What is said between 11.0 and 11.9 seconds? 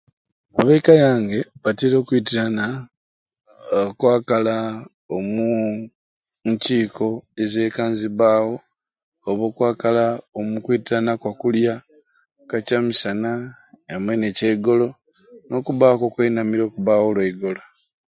kwakula